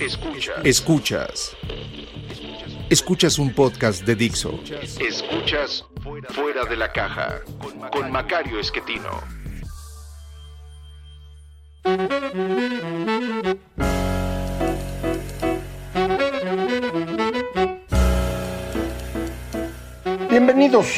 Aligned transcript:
Escuchas. 0.00 0.64
Escuchas. 0.64 1.56
Escuchas 2.88 3.38
un 3.38 3.52
podcast 3.52 4.04
de 4.04 4.14
Dixo. 4.14 4.60
Escuchas 5.00 5.84
Fuera 6.30 6.64
de 6.66 6.76
la 6.76 6.92
Caja 6.92 7.40
con 7.90 8.12
Macario 8.12 8.60
Esquetino. 8.60 9.20
Bienvenidos. 20.30 20.94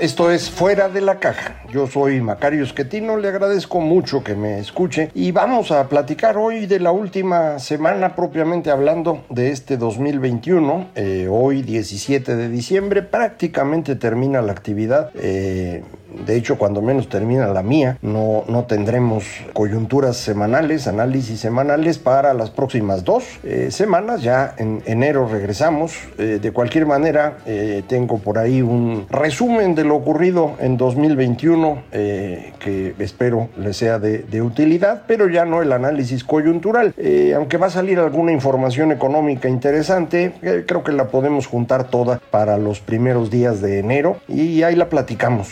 Esto 0.00 0.30
es 0.30 0.50
Fuera 0.50 0.90
de 0.90 1.00
la 1.00 1.20
Caja. 1.20 1.62
Yo 1.72 1.86
soy 1.86 2.20
Macario 2.20 2.62
Esquetino, 2.62 3.16
le 3.16 3.28
agradezco 3.28 3.80
mucho 3.80 4.22
que 4.22 4.34
me 4.34 4.58
escuche 4.58 5.10
y 5.14 5.32
vamos 5.32 5.70
a 5.72 5.88
platicar 5.88 6.36
hoy 6.36 6.66
de 6.66 6.80
la 6.80 6.92
última 6.92 7.58
semana 7.58 8.14
propiamente 8.14 8.70
hablando 8.70 9.24
de 9.30 9.52
este 9.52 9.78
2021. 9.78 10.88
Eh, 10.96 11.28
hoy 11.30 11.62
17 11.62 12.36
de 12.36 12.48
diciembre 12.50 13.00
prácticamente 13.00 13.96
termina 13.96 14.42
la 14.42 14.52
actividad. 14.52 15.12
Eh, 15.14 15.82
de 16.08 16.36
hecho, 16.36 16.56
cuando 16.56 16.82
menos 16.82 17.08
termina 17.08 17.46
la 17.48 17.62
mía, 17.62 17.98
no, 18.02 18.44
no 18.48 18.64
tendremos 18.64 19.24
coyunturas 19.52 20.16
semanales, 20.16 20.86
análisis 20.86 21.40
semanales 21.40 21.98
para 21.98 22.32
las 22.34 22.50
próximas 22.50 23.04
dos 23.04 23.24
eh, 23.42 23.68
semanas. 23.70 24.22
Ya 24.22 24.54
en 24.56 24.82
enero 24.86 25.28
regresamos. 25.28 25.94
Eh, 26.18 26.38
de 26.40 26.52
cualquier 26.52 26.86
manera, 26.86 27.38
eh, 27.46 27.82
tengo 27.88 28.18
por 28.18 28.38
ahí 28.38 28.62
un 28.62 29.06
resumen 29.10 29.74
de 29.74 29.84
lo 29.84 29.96
ocurrido 29.96 30.54
en 30.60 30.76
2021 30.76 31.84
que 31.90 32.94
espero 32.98 33.48
les 33.56 33.76
sea 33.76 33.98
de, 33.98 34.18
de, 34.18 34.42
utilidad, 34.42 35.02
pero 35.06 35.28
ya 35.28 35.44
no 35.44 35.62
el 35.62 35.72
análisis 35.72 36.24
coyuntural. 36.24 36.94
aunque 37.34 37.56
va 37.56 37.66
a 37.66 37.70
salir 37.70 37.98
alguna 37.98 38.32
información 38.32 38.92
económica 38.92 39.48
interesante, 39.48 40.32
creo 40.66 40.84
que 40.84 40.92
la 40.92 41.08
podemos 41.08 41.46
juntar 41.46 41.88
toda 41.88 42.20
para 42.30 42.58
los 42.58 42.80
primeros 42.80 43.30
días 43.30 43.60
de 43.60 43.78
enero 43.78 44.18
y 44.28 44.62
ahí 44.62 44.76
la 44.76 44.88
platicamos. 44.88 45.48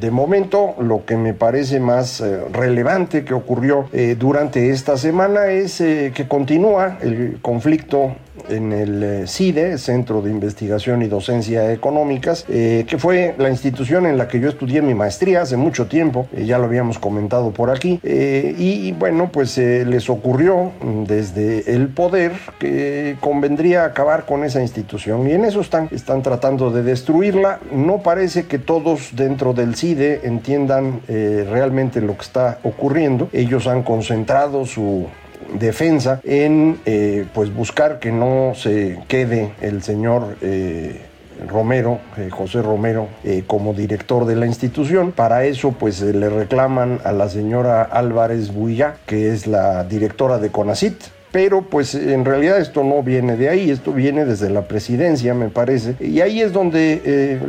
De 0.00 0.10
momento, 0.10 0.74
lo 0.80 1.04
que 1.04 1.16
me 1.16 1.34
parece 1.34 1.80
más 1.80 2.20
eh, 2.20 2.40
relevante 2.52 3.24
que 3.24 3.34
ocurrió 3.34 3.88
eh, 3.92 4.16
durante 4.18 4.70
esta 4.70 4.96
semana 4.96 5.46
es 5.46 5.80
eh, 5.80 6.12
que 6.14 6.28
continúa 6.28 6.98
el 7.00 7.38
conflicto 7.42 8.14
en 8.48 8.72
el 8.72 9.26
CIDE, 9.26 9.78
Centro 9.78 10.22
de 10.22 10.30
Investigación 10.30 11.02
y 11.02 11.08
Docencia 11.08 11.72
Económicas, 11.72 12.44
que 12.44 12.96
fue 12.96 13.34
la 13.36 13.50
institución 13.50 14.06
en 14.06 14.16
la 14.16 14.28
que 14.28 14.38
yo 14.38 14.48
estudié 14.48 14.80
mi 14.80 14.94
maestría 14.94 15.42
hace 15.42 15.56
mucho 15.56 15.88
tiempo, 15.88 16.28
ya 16.32 16.56
lo 16.56 16.66
habíamos 16.66 17.00
comentado 17.00 17.50
por 17.50 17.68
aquí, 17.70 18.00
y 18.04 18.92
bueno, 18.92 19.30
pues 19.32 19.58
les 19.58 20.08
ocurrió 20.08 20.70
desde 21.04 21.74
el 21.74 21.88
poder 21.88 22.30
que 22.60 23.16
convendría 23.20 23.84
acabar 23.84 24.24
con 24.24 24.44
esa 24.44 24.62
institución 24.62 25.28
y 25.28 25.32
en 25.32 25.44
eso 25.44 25.60
están, 25.60 25.88
están 25.90 26.22
tratando 26.22 26.70
de 26.70 26.84
destruirla. 26.84 27.58
No 27.72 28.04
parece 28.04 28.46
que 28.46 28.60
todos 28.60 29.16
dentro 29.16 29.52
del 29.52 29.74
CIDE 29.74 29.87
entiendan 29.92 31.00
eh, 31.08 31.46
realmente 31.48 32.00
lo 32.00 32.16
que 32.16 32.22
está 32.22 32.58
ocurriendo. 32.62 33.28
Ellos 33.32 33.66
han 33.66 33.82
concentrado 33.82 34.64
su 34.66 35.06
defensa 35.54 36.20
en 36.24 36.78
eh, 36.84 37.24
pues 37.32 37.54
buscar 37.54 37.98
que 37.98 38.12
no 38.12 38.52
se 38.54 38.98
quede 39.08 39.52
el 39.60 39.82
señor 39.82 40.36
eh, 40.42 41.02
Romero, 41.48 42.00
José 42.30 42.62
Romero, 42.62 43.06
como 43.46 43.72
director 43.72 44.26
de 44.26 44.34
la 44.34 44.46
institución. 44.46 45.12
Para 45.12 45.44
eso, 45.44 45.70
pues 45.70 46.00
le 46.00 46.28
reclaman 46.28 46.98
a 47.04 47.12
la 47.12 47.28
señora 47.28 47.82
Álvarez 47.82 48.52
Builla, 48.52 48.96
que 49.06 49.32
es 49.32 49.46
la 49.46 49.84
directora 49.84 50.38
de 50.38 50.50
CONACIT, 50.50 50.96
pero 51.32 51.62
pues 51.62 51.94
en 51.94 52.24
realidad 52.24 52.58
esto 52.58 52.84
no 52.84 53.02
viene 53.02 53.36
de 53.36 53.48
ahí, 53.48 53.70
esto 53.70 53.92
viene 53.92 54.24
desde 54.24 54.50
la 54.50 54.62
presidencia, 54.62 55.34
me 55.34 55.48
parece. 55.48 55.94
Y 56.00 56.20
ahí 56.20 56.40
es 56.40 56.52
donde 56.52 57.02
eh, 57.04 57.40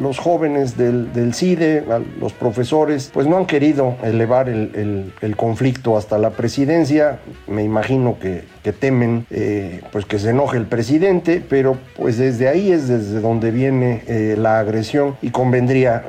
los 0.00 0.18
jóvenes 0.18 0.76
del, 0.76 1.08
CIDE, 1.34 1.84
los 2.20 2.32
profesores, 2.32 3.10
pues 3.12 3.26
no 3.26 3.36
han 3.36 3.46
querido 3.46 3.96
elevar 4.02 4.48
el, 4.48 5.12
el, 5.20 5.36
conflicto 5.36 5.96
hasta 5.96 6.18
la 6.18 6.30
presidencia. 6.30 7.20
Me 7.46 7.62
imagino 7.62 8.18
que, 8.18 8.44
temen 8.72 9.26
eh, 9.30 9.82
pues 9.92 10.04
que 10.04 10.18
se 10.18 10.30
enoje 10.30 10.56
el 10.56 10.66
presidente, 10.66 11.42
pero 11.48 11.76
pues 11.96 12.18
desde 12.18 12.48
ahí 12.48 12.72
es 12.72 12.88
desde 12.88 13.20
donde 13.20 13.50
viene 13.50 14.02
eh, 14.06 14.36
la 14.38 14.58
agresión 14.58 15.16
y 15.22 15.30
convendría 15.30 16.04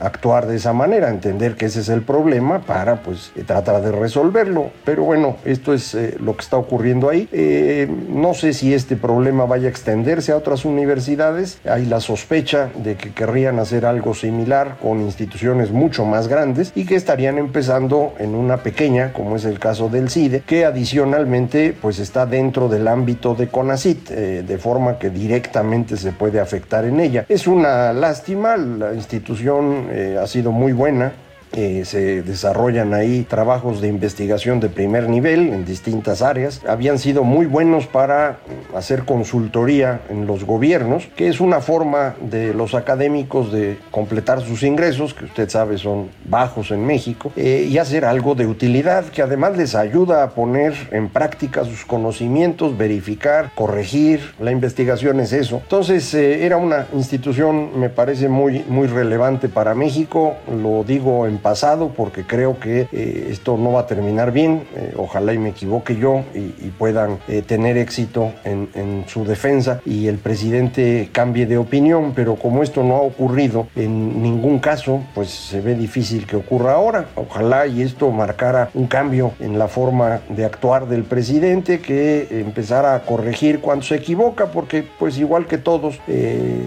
actuar 0.00 0.46
de 0.46 0.56
esa 0.56 0.72
manera, 0.72 1.08
entender 1.08 1.54
que 1.54 1.66
ese 1.66 1.80
es 1.80 1.88
el 1.88 2.02
problema 2.02 2.60
para 2.60 3.02
pues 3.02 3.32
tratar 3.46 3.82
de 3.82 3.92
resolverlo. 3.92 4.70
Pero 4.84 5.04
bueno, 5.04 5.36
esto 5.44 5.74
es 5.74 5.96
lo 6.20 6.36
que 6.36 6.42
está 6.42 6.56
ocurriendo 6.56 7.08
ahí. 7.08 7.28
Eh, 7.32 7.88
no 8.08 8.34
sé 8.34 8.52
si 8.52 8.74
este 8.74 8.96
problema 8.96 9.44
vaya 9.46 9.68
a 9.68 9.70
extenderse 9.70 10.32
a 10.32 10.36
otras 10.36 10.64
universidades. 10.64 11.60
Hay 11.64 11.86
la 11.86 12.00
sospecha 12.00 12.70
de 12.76 12.96
que 12.96 13.12
querrían 13.12 13.58
hacer 13.58 13.86
algo 13.86 14.14
similar 14.14 14.76
con 14.82 15.00
instituciones 15.00 15.70
mucho 15.70 16.04
más 16.04 16.28
grandes 16.28 16.72
y 16.74 16.84
que 16.84 16.96
estarían 16.96 17.38
empezando 17.38 18.12
en 18.18 18.34
una 18.34 18.58
pequeña, 18.58 19.12
como 19.12 19.36
es 19.36 19.44
el 19.44 19.58
caso 19.58 19.88
del 19.88 20.10
CIDE, 20.10 20.42
que 20.46 20.64
adicionalmente 20.64 21.74
pues 21.80 21.87
está 21.96 22.26
dentro 22.26 22.68
del 22.68 22.86
ámbito 22.86 23.34
de 23.34 23.48
CONACIT, 23.48 24.10
eh, 24.10 24.44
de 24.46 24.58
forma 24.58 24.98
que 24.98 25.10
directamente 25.10 25.96
se 25.96 26.12
puede 26.12 26.40
afectar 26.40 26.84
en 26.84 27.00
ella. 27.00 27.24
Es 27.28 27.46
una 27.46 27.92
lástima, 27.92 28.56
la 28.56 28.92
institución 28.92 29.88
eh, 29.90 30.18
ha 30.20 30.26
sido 30.26 30.52
muy 30.52 30.72
buena, 30.72 31.12
se 31.52 32.22
desarrollan 32.22 32.94
ahí 32.94 33.22
trabajos 33.22 33.80
de 33.80 33.88
investigación 33.88 34.60
de 34.60 34.68
primer 34.68 35.08
nivel 35.08 35.48
en 35.48 35.64
distintas 35.64 36.22
áreas. 36.22 36.62
Habían 36.66 36.98
sido 36.98 37.24
muy 37.24 37.46
buenos 37.46 37.86
para 37.86 38.38
hacer 38.74 39.04
consultoría 39.04 40.00
en 40.08 40.26
los 40.26 40.44
gobiernos, 40.44 41.08
que 41.16 41.28
es 41.28 41.40
una 41.40 41.60
forma 41.60 42.14
de 42.20 42.54
los 42.54 42.74
académicos 42.74 43.52
de 43.52 43.78
completar 43.90 44.40
sus 44.40 44.62
ingresos, 44.62 45.14
que 45.14 45.24
usted 45.24 45.48
sabe 45.48 45.78
son 45.78 46.08
bajos 46.24 46.70
en 46.70 46.84
México, 46.84 47.32
eh, 47.36 47.66
y 47.68 47.78
hacer 47.78 48.04
algo 48.04 48.34
de 48.34 48.46
utilidad 48.46 49.04
que 49.06 49.22
además 49.22 49.56
les 49.56 49.74
ayuda 49.74 50.22
a 50.22 50.30
poner 50.30 50.74
en 50.90 51.08
práctica 51.08 51.64
sus 51.64 51.84
conocimientos, 51.84 52.76
verificar, 52.76 53.50
corregir. 53.54 54.20
La 54.40 54.52
investigación 54.52 55.20
es 55.20 55.32
eso. 55.32 55.60
Entonces 55.62 56.12
eh, 56.14 56.44
era 56.44 56.56
una 56.56 56.86
institución, 56.94 57.78
me 57.78 57.88
parece 57.88 58.28
muy, 58.28 58.64
muy 58.68 58.86
relevante 58.86 59.48
para 59.48 59.74
México, 59.74 60.36
lo 60.62 60.84
digo 60.84 61.26
en 61.26 61.37
pasado 61.38 61.92
porque 61.96 62.24
creo 62.24 62.58
que 62.58 62.88
eh, 62.92 63.28
esto 63.30 63.56
no 63.56 63.72
va 63.72 63.80
a 63.80 63.86
terminar 63.86 64.32
bien. 64.32 64.64
Eh, 64.76 64.94
ojalá 64.96 65.32
y 65.32 65.38
me 65.38 65.50
equivoque 65.50 65.96
yo 65.96 66.24
y, 66.34 66.68
puedan 66.78 67.18
eh, 67.26 67.42
tener 67.42 67.76
éxito 67.76 68.32
en, 68.44 68.68
su 69.08 69.24
defensa 69.24 69.80
y 69.84 70.06
el 70.06 70.18
presidente 70.18 71.08
cambie 71.12 71.46
de 71.46 71.58
opinión, 71.58 72.12
pero 72.14 72.36
como 72.36 72.62
esto 72.62 72.84
no 72.84 72.96
ha 72.96 73.00
ocurrido 73.00 73.66
en 73.74 74.22
ningún 74.22 74.58
caso, 74.58 75.02
pues 75.14 75.30
se 75.30 75.60
ve 75.60 75.74
difícil 75.74 76.26
que 76.26 76.36
ocurra 76.36 76.74
ahora. 76.74 77.06
Ojalá 77.16 77.66
y 77.66 77.82
esto 77.82 78.10
marcara 78.10 78.70
un 78.74 78.86
cambio 78.86 79.32
en 79.40 79.58
la 79.58 79.66
forma 79.66 80.20
de 80.28 80.44
actuar 80.44 80.86
del 80.86 81.04
presidente, 81.04 81.80
que 81.80 82.28
empezara 82.30 82.94
a 82.94 83.00
corregir 83.00 83.60
cuando 83.60 83.84
se 83.84 83.96
equivoca, 83.96 84.46
porque 84.46 84.84
pues 84.98 85.18
igual 85.18 85.46
que 85.46 85.58
todos, 85.58 85.98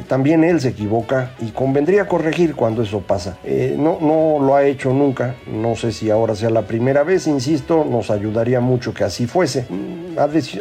también 0.08 0.44
él 0.44 0.60
se 0.60 0.70
equivoca 0.70 1.32
y 1.40 1.52
convendría 1.52 2.08
corregir 2.08 2.56
cuando 2.56 2.82
eso 2.82 3.02
pasa. 3.02 3.38
no, 3.78 4.00
no 4.02 4.46
lo 4.46 4.56
ha 4.56 4.61
hecho 4.64 4.94
nunca. 4.94 5.36
No 5.48 5.76
sé 5.76 5.92
si 5.92 6.10
ahora 6.10 6.36
sea 6.36 6.50
la 6.50 6.64
primera 6.64 7.04
vez, 7.04 7.28
insisto, 7.28 7.86
nos 7.90 8.10
ayudaría 8.10 8.60
mucho 8.60 8.94
que 8.94 9.04
así 9.04 9.28
fuese. 9.28 9.68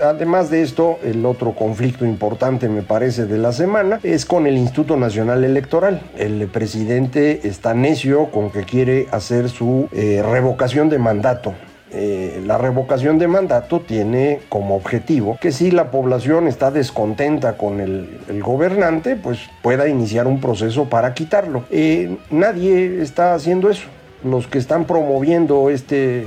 Además 0.02 0.50
de 0.50 0.62
esto, 0.62 0.98
el 1.02 1.24
otro 1.26 1.52
conflicto 1.52 2.04
importante, 2.04 2.68
me 2.68 2.82
parece, 2.82 3.26
de 3.26 3.38
la 3.38 3.52
semana 3.52 4.00
es 4.02 4.24
con 4.24 4.46
el 4.46 4.56
Instituto 4.56 4.96
Nacional 4.96 5.44
Electoral. 5.44 6.02
El 6.16 6.46
presidente 6.48 7.46
está 7.48 7.74
necio 7.74 8.30
con 8.30 8.50
que 8.50 8.64
quiere 8.64 9.08
hacer 9.10 9.48
su 9.48 9.88
eh, 9.92 10.22
revocación 10.24 10.88
de 10.88 10.98
mandato. 10.98 11.54
Eh, 11.92 12.42
la 12.46 12.56
revocación 12.56 13.18
de 13.18 13.26
mandato 13.26 13.80
tiene 13.80 14.40
como 14.48 14.76
objetivo 14.76 15.38
que 15.40 15.50
si 15.50 15.70
la 15.70 15.90
población 15.90 16.46
está 16.46 16.70
descontenta 16.70 17.56
con 17.56 17.80
el, 17.80 18.20
gobernante, 18.42 19.16
pues 19.16 19.38
pueda 19.62 19.88
iniciar 19.88 20.26
un 20.26 20.40
proceso 20.40 20.88
para 20.88 21.14
quitarlo. 21.14 21.64
Eh, 21.70 22.16
nadie 22.30 23.02
está 23.02 23.34
haciendo 23.34 23.70
eso. 23.70 23.88
los 24.22 24.46
que 24.46 24.58
están 24.58 24.84
promoviendo 24.84 25.70
este 25.70 26.26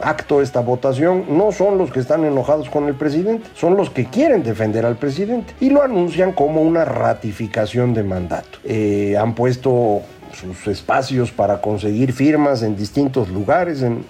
acto, 0.00 0.40
esta 0.40 0.60
votación, 0.60 1.24
no 1.36 1.52
son 1.52 1.78
los 1.78 1.90
que 1.90 2.00
están 2.00 2.24
enojados 2.24 2.70
con 2.70 2.88
el 2.88 2.94
presidente, 2.94 3.48
son 3.54 3.76
los 3.76 3.90
que 3.90 4.06
quieren 4.06 4.42
defender 4.42 4.86
al 4.86 4.96
presidente 4.96 5.54
y 5.60 5.70
lo 5.70 5.82
anuncian 5.82 6.32
como 6.32 6.62
una 6.62 6.84
ratificación 6.84 7.92
de 7.94 8.02
mandato. 8.02 8.58
Eh, 8.64 9.16
han 9.18 9.34
puesto 9.34 10.02
sus 10.32 10.66
espacios 10.66 11.30
para 11.30 11.60
conseguir 11.60 12.12
firmas 12.12 12.62
en 12.62 12.76
distintos 12.76 13.28
lugares, 13.28 13.82
en, 13.82 14.04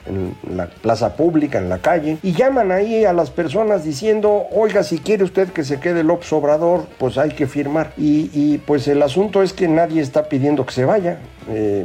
la 0.48 0.66
plaza 0.66 1.16
pública, 1.16 1.58
en 1.58 1.68
la 1.68 1.78
calle, 1.78 2.18
y 2.22 2.32
llaman 2.32 2.72
ahí 2.72 3.04
a 3.04 3.12
las 3.12 3.30
personas 3.30 3.84
diciendo, 3.84 4.44
oiga, 4.52 4.82
si 4.82 4.98
quiere 4.98 5.24
usted 5.24 5.48
que 5.48 5.64
se 5.64 5.80
quede 5.80 6.04
López 6.04 6.32
Obrador, 6.32 6.86
pues 6.98 7.18
hay 7.18 7.30
que 7.30 7.46
firmar. 7.46 7.92
Y, 7.96 8.30
y 8.32 8.58
pues 8.58 8.88
el 8.88 9.02
asunto 9.02 9.42
es 9.42 9.52
que 9.52 9.68
nadie 9.68 10.02
está 10.02 10.28
pidiendo 10.28 10.66
que 10.66 10.72
se 10.72 10.84
vaya. 10.84 11.18
Eh, 11.48 11.84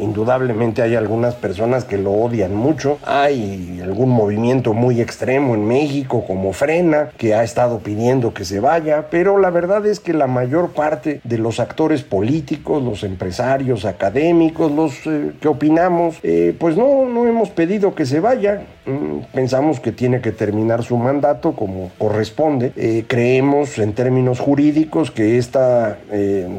indudablemente 0.00 0.82
hay 0.82 0.94
algunas 0.94 1.34
personas 1.34 1.84
que 1.84 1.98
lo 1.98 2.12
odian 2.12 2.54
mucho. 2.54 2.98
Hay 3.04 3.80
algún 3.82 4.10
movimiento 4.10 4.72
muy 4.72 5.00
extremo 5.00 5.54
en 5.54 5.66
México 5.66 6.24
como 6.26 6.52
Frena 6.52 7.10
que 7.16 7.34
ha 7.34 7.42
estado 7.42 7.78
pidiendo 7.78 8.34
que 8.34 8.44
se 8.44 8.60
vaya, 8.60 9.08
pero 9.10 9.38
la 9.38 9.50
verdad 9.50 9.86
es 9.86 10.00
que 10.00 10.12
la 10.12 10.26
mayor 10.26 10.70
parte 10.70 11.20
de 11.24 11.38
los 11.38 11.60
actores 11.60 12.02
políticos, 12.02 12.82
los 12.82 13.04
empresarios, 13.04 13.84
académicos, 13.84 14.70
los 14.72 14.94
eh, 15.06 15.32
que 15.40 15.48
opinamos, 15.48 16.18
eh, 16.22 16.54
pues 16.58 16.76
no, 16.76 17.06
no 17.06 17.26
hemos 17.26 17.50
pedido 17.50 17.94
que 17.94 18.06
se 18.06 18.20
vaya. 18.20 18.62
Mm, 18.86 19.20
pensamos 19.34 19.80
que 19.80 19.92
tiene 19.92 20.20
que 20.20 20.32
terminar 20.32 20.82
su 20.82 20.96
mandato 20.96 21.52
como 21.52 21.90
corresponde. 21.98 22.72
creemos 23.06 23.78
en 23.78 23.92
términos 23.92 24.40
jurídicos 24.40 25.10
que 25.10 25.38
esta 25.38 25.98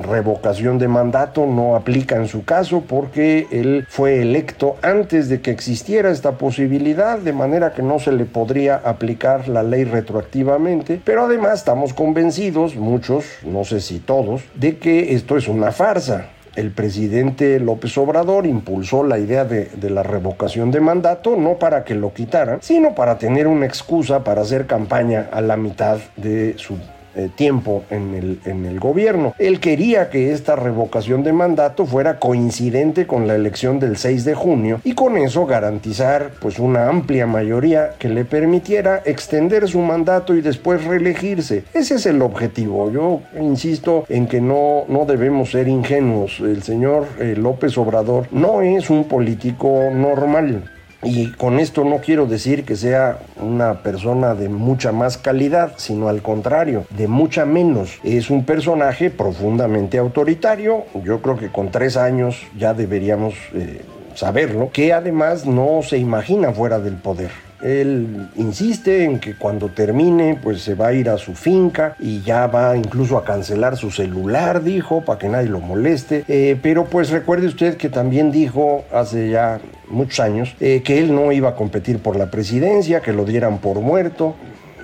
revocación 0.04 0.78
de 0.78 0.88
mandato 0.88 1.46
no 1.46 1.76
aplica 1.76 2.16
en 2.16 2.28
su 2.28 2.44
caso 2.44 2.84
porque 2.88 3.48
él 3.52 3.86
fue 3.90 4.22
electo 4.22 4.76
antes 4.82 5.30
de 5.30 5.42
que 5.42 5.52
existiera 5.52 6.12
esta 6.12 6.34
posibilidad, 6.34 7.18
de 7.20 7.34
manera 7.34 7.74
que 7.74 7.82
no 7.82 8.00
se 8.00 8.12
le 8.12 8.26
podría 8.26 8.76
aplicar 8.76 9.48
la 9.48 9.64
ley 9.64 9.84
retroactivamente, 9.84 11.02
pero 11.04 11.26
además 11.26 11.60
estamos 11.60 11.94
convencidos, 11.94 12.76
muchos, 12.76 13.26
no 13.44 13.64
sé 13.64 13.80
si 13.82 14.00
todos, 14.00 14.42
de 14.56 14.78
que 14.78 15.14
esto 15.14 15.38
es 15.38 15.48
una 15.48 15.72
farsa 15.72 16.30
el 16.56 16.72
presidente 16.72 17.60
López 17.60 17.98
Obrador 17.98 18.46
impulsó 18.46 19.04
la 19.04 19.18
idea 19.20 19.46
de, 19.46 19.70
la 19.90 20.04
revocación 20.04 20.72
de 20.72 20.82
mandato, 20.82 21.36
no 21.36 21.58
para 21.58 21.84
que 21.84 21.96
lo 21.96 22.14
quitaran, 22.14 22.60
sino 22.62 22.94
para 22.94 23.18
tener 23.18 23.48
una 23.48 23.66
excusa 23.66 24.24
para 24.24 24.42
hacer 24.42 24.68
campaña 24.68 25.30
a 25.32 25.42
la 25.42 25.58
mitad 25.58 26.00
de 26.18 26.56
su 26.58 26.78
eh, 27.16 27.30
tiempo 27.34 27.84
en 27.90 28.14
el, 28.14 28.40
en 28.46 28.66
el 28.66 28.80
gobierno. 28.80 29.34
Él 29.38 29.60
quería 29.60 30.10
que 30.10 30.32
esta 30.32 30.56
revocación 30.56 31.24
de 31.24 31.34
mandato 31.34 31.86
fuera 31.86 32.20
coincidente 32.20 33.08
con 33.08 33.28
la 33.28 33.36
elección 33.36 33.80
del 33.80 33.98
6 33.98 34.26
de 34.26 34.36
junio 34.36 34.82
y 34.84 34.94
con 34.94 35.18
eso 35.18 35.46
garantizar 35.46 36.32
pues 36.40 36.60
una 36.60 36.88
amplia 36.88 37.28
mayoría 37.28 37.92
que 38.00 38.10
le 38.10 38.26
permitiera 38.26 39.02
extender 39.06 39.68
su 39.68 39.80
mandato 39.80 40.36
y 40.36 40.42
después 40.42 40.84
reelegirse. 40.84 41.64
Ese 41.74 41.96
es 41.96 42.06
el 42.06 42.22
objetivo. 42.22 42.92
Yo 42.92 43.22
insisto 43.40 44.06
en 44.10 44.28
que 44.28 44.42
no, 44.42 44.86
no 44.88 45.06
debemos 45.06 45.52
ser 45.52 45.68
ingenuos. 45.68 46.40
El 46.40 46.64
señor 46.64 47.08
eh, 47.20 47.36
López 47.38 47.78
Obrador 47.78 48.28
no 48.32 48.62
es 48.62 48.90
un 48.90 49.06
político 49.06 49.90
normal. 49.94 50.64
Y 51.04 51.32
con 51.32 51.60
esto 51.60 51.84
no 51.84 51.98
quiero 51.98 52.28
decir 52.28 52.64
que 52.64 52.76
sea 52.76 53.20
una 53.38 53.82
persona 53.82 54.36
de 54.36 54.50
mucha 54.50 54.92
más 54.92 55.18
calidad, 55.18 55.74
sino 55.78 56.10
al 56.10 56.22
contrario, 56.22 56.86
de 56.92 57.08
mucha 57.08 57.46
menos. 57.46 58.00
Es 58.04 58.30
un 58.30 58.46
personaje 58.46 59.10
profundamente 59.10 59.98
autoritario. 59.98 60.86
Yo 61.04 61.22
creo 61.22 61.38
que 61.38 61.52
con 61.52 61.72
tres 61.72 61.98
años 61.98 62.38
ya 62.58 62.74
deberíamos 62.74 63.34
eh, 63.54 63.82
saberlo, 64.14 64.70
que 64.72 64.94
además 64.94 65.46
no 65.46 65.82
se 65.84 65.98
imagina 65.98 66.52
fuera 66.52 66.80
del 66.80 66.96
poder. 66.96 67.32
Él 67.64 68.28
insiste 68.36 69.04
en 69.04 69.20
que 69.20 69.36
cuando 69.36 69.70
termine, 69.70 70.38
pues 70.42 70.62
se 70.62 70.76
va 70.76 70.88
a 70.88 70.94
ir 70.94 71.10
a 71.10 71.18
su 71.18 71.34
finca 71.34 71.96
y 72.00 72.22
ya 72.22 72.48
va 72.48 72.76
incluso 72.76 73.18
a 73.18 73.24
cancelar 73.24 73.78
su 73.78 73.92
celular, 73.92 74.64
dijo, 74.64 75.02
para 75.02 75.20
que 75.20 75.30
nadie 75.30 75.50
lo 75.50 75.60
moleste. 75.60 76.24
Eh, 76.28 76.58
pero 76.62 76.86
pues 76.86 77.10
recuerde 77.10 77.48
usted 77.48 77.78
que 77.78 77.90
también 77.90 78.32
dijo 78.32 78.86
hace 78.94 79.30
ya 79.30 79.60
muchos 79.90 80.20
años 80.20 80.56
eh, 80.60 80.82
que 80.84 81.00
él 81.00 81.14
no 81.14 81.32
iba 81.32 81.50
a 81.50 81.56
competir 81.56 82.00
por 82.00 82.16
la 82.16 82.32
presidencia, 82.32 83.02
que 83.02 83.14
lo 83.14 83.26
dieran 83.26 83.60
por 83.60 83.80
muerto 83.82 84.36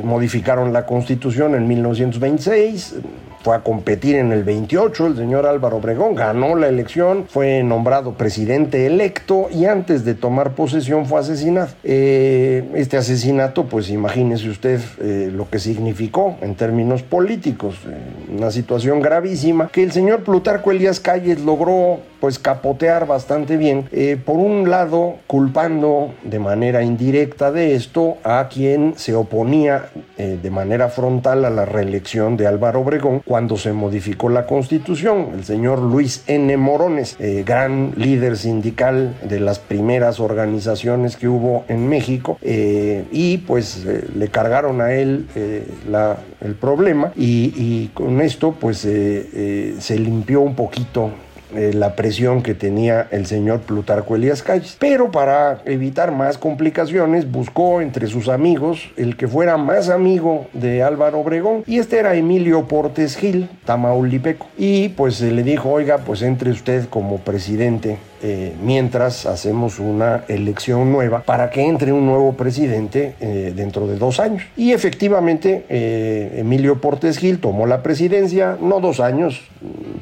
modificaron 0.05 0.73
la 0.73 0.87
constitución 0.87 1.55
en 1.55 1.69
1926 1.69 2.97
fue 3.43 3.57
a 3.57 3.61
competir 3.61 4.17
en 4.17 4.33
el 4.33 4.45
28, 4.45 5.07
el 5.07 5.17
señor 5.17 5.47
Álvaro 5.47 5.79
Obregón 5.79 6.15
ganó 6.15 6.55
la 6.57 6.69
elección, 6.69 7.27
fue 7.29 7.63
nombrado 7.63 8.13
presidente 8.15 8.87
electo 8.87 9.49
y 9.51 9.65
antes 9.65 10.05
de 10.05 10.15
tomar 10.15 10.55
posesión 10.55 11.07
fue 11.07 11.21
asesinado. 11.21 11.69
Eh, 11.83 12.65
este 12.75 12.97
asesinato, 12.97 13.65
pues 13.65 13.89
imagínese 13.89 14.49
usted 14.49 14.81
eh, 15.01 15.31
lo 15.33 15.49
que 15.49 15.59
significó 15.59 16.37
en 16.43 16.55
términos 16.55 17.03
políticos, 17.03 17.77
eh, 17.87 17.99
una 18.37 18.51
situación 18.51 19.01
gravísima 19.01 19.69
que 19.69 19.83
el 19.83 19.93
señor 19.93 20.23
Plutarco 20.23 20.71
Elías 20.71 21.01
Calles 21.01 21.41
logró 21.41 22.01
pues 22.21 22.39
capotear 22.39 23.07
bastante 23.07 23.57
bien, 23.57 23.89
por 24.27 24.37
un 24.37 24.69
lado 24.69 25.15
culpando 25.27 26.13
de 26.23 26.39
manera 26.39 26.83
indirecta 26.83 27.51
de 27.51 27.75
esto 27.75 28.19
a 28.25 28.47
quien 28.51 28.93
se 28.99 29.15
oponía 29.15 29.87
de 30.19 30.51
manera 30.51 30.91
frontal 30.91 31.47
a 31.47 31.51
la 31.51 31.65
reelección 31.65 32.37
de 32.37 32.47
Álvaro 32.47 32.81
Obregón, 32.81 33.23
cuando 33.31 33.56
se 33.56 33.72
modificó 33.72 34.29
la 34.29 34.44
constitución. 34.44 35.29
El 35.34 35.44
señor 35.44 35.79
Luis 35.79 36.25
N. 36.27 36.56
Morones, 36.56 37.15
eh, 37.20 37.44
gran 37.46 37.93
líder 37.94 38.37
sindical 38.37 39.15
de 39.22 39.39
las 39.39 39.60
primeras 39.60 40.19
organizaciones 40.19 41.17
que 41.17 41.29
hubo 41.29 41.65
en 41.69 41.89
México, 41.89 42.39
eh, 42.43 43.05
y 43.13 43.39
pues 43.39 43.84
eh, 43.87 44.05
le 44.17 44.27
cargaron 44.31 44.81
a 44.81 44.94
él 44.94 45.29
el 45.37 46.55
problema 46.56 47.13
y, 47.15 47.53
y, 47.55 47.91
con 47.94 48.20
esto 48.20 48.51
pues 48.51 48.79
se 48.79 49.99
limpió 50.01 50.41
un 50.41 50.56
poquito 50.56 51.13
eh, 51.55 51.73
la 51.75 51.97
presión 51.97 52.43
que 52.43 52.55
tenía 52.55 53.09
el 53.11 53.27
señor 53.27 53.61
Plutarco 53.61 54.17
Elías 54.17 54.43
Calles. 54.43 54.77
Pero 54.79 55.11
para 55.11 55.63
evitar 55.65 56.13
más 56.13 56.39
complicaciones, 56.39 57.31
buscó 57.31 57.81
entre 57.81 58.07
sus 58.07 58.29
amigos 58.29 58.91
el 58.97 59.17
que 59.17 59.29
fuera 59.29 59.57
más 59.57 59.89
amigo 59.89 60.47
de 60.53 60.83
Álvaro 60.83 61.21
Obregón, 61.21 61.63
y 61.67 61.79
este 61.79 61.99
era 61.99 62.15
Emilio 62.15 62.67
Portes 62.67 63.17
Gil, 63.17 63.49
tamaulipeco. 63.65 64.47
Y 64.57 64.91
pues 64.91 65.21
le 65.21 65.43
dijo, 65.43 65.71
oiga, 65.71 65.99
pues 65.99 66.23
entre 66.23 66.51
usted 66.51 66.89
como 66.89 67.19
presidente 67.19 67.99
eh, 68.22 68.55
mientras 68.62 69.27
hacemos 69.27 69.79
una 69.79 70.24
elección 70.29 70.93
nueva 70.93 71.22
para 71.22 71.50
que 71.50 71.67
entre 71.67 71.93
un 71.93 72.06
nuevo 72.06 72.34
presidente 72.34 73.15
eh, 73.20 73.53
dentro 73.55 73.86
de 73.86 73.96
dos 73.96 74.20
años. 74.20 74.43
Y 74.56 74.72
efectivamente, 74.72 75.65
Emilio 75.69 76.81
Portes 76.81 77.19
Gil 77.19 77.39
tomó 77.39 77.67
la 77.67 77.82
presidencia, 77.82 78.56
no 78.60 78.81
dos 78.81 79.00
años, 79.00 79.43